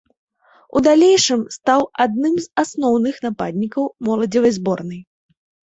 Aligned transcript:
У 0.77 0.81
далейшым 0.87 1.43
стаў 1.57 1.85
адным 2.07 2.35
з 2.47 2.49
асноўных 2.65 3.15
нападнікаў 3.27 3.83
моладзевай 4.11 4.51
зборнай. 4.59 5.01